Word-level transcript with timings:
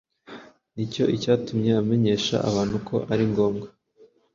Ngicyo 0.73 1.03
icyatumye 1.15 1.71
amenyesha 1.81 2.35
abantu 2.49 2.77
ko 2.87 2.95
ari 3.13 3.23
ngombwa 3.31 3.67